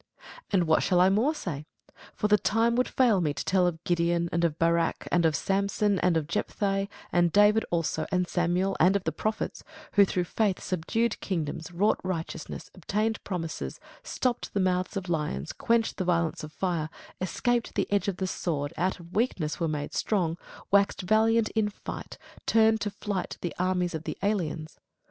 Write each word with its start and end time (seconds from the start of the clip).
And 0.49 0.63
what 0.65 0.81
shall 0.81 0.99
I 0.99 1.11
more 1.11 1.35
say? 1.35 1.67
for 2.15 2.27
the 2.27 2.35
time 2.39 2.75
would 2.75 2.87
fail 2.87 3.21
me 3.21 3.35
to 3.35 3.45
tell 3.45 3.67
of 3.67 3.83
Gedeon, 3.83 4.29
and 4.31 4.43
of 4.43 4.57
Barak, 4.57 5.07
and 5.11 5.27
of 5.27 5.35
Samson, 5.35 5.99
and 5.99 6.17
of 6.17 6.25
Jephthae; 6.25 6.87
of 7.13 7.31
David 7.31 7.63
also, 7.69 8.07
and 8.11 8.27
Samuel, 8.27 8.75
and 8.79 8.95
of 8.95 9.03
the 9.03 9.11
prophets: 9.11 9.63
who 9.93 10.03
through 10.03 10.23
faith 10.23 10.59
subdued 10.59 11.19
kingdoms, 11.19 11.71
wrought 11.71 11.99
righteousness, 12.03 12.71
obtained 12.73 13.23
promises, 13.23 13.79
stopped 14.01 14.55
the 14.55 14.59
mouths 14.59 14.97
of 14.97 15.07
lions, 15.07 15.53
quenched 15.53 15.97
the 15.97 16.03
violence 16.05 16.43
of 16.43 16.51
fire, 16.51 16.89
escaped 17.21 17.75
the 17.75 17.85
edge 17.91 18.07
of 18.07 18.17
the 18.17 18.25
sword, 18.25 18.73
out 18.77 18.99
of 18.99 19.13
weakness 19.15 19.59
were 19.59 19.67
made 19.67 19.93
strong, 19.93 20.35
waxed 20.71 21.03
valiant 21.03 21.49
in 21.49 21.69
fight, 21.69 22.17
turned 22.47 22.81
to 22.81 22.89
flight 22.89 23.37
the 23.41 23.53
armies 23.59 23.93
of 23.93 24.05
the 24.05 24.17
aliens. 24.23 24.79